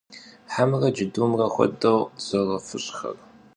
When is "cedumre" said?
0.97-1.47